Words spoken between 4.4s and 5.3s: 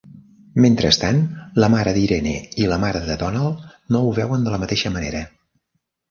de la mateixa manera.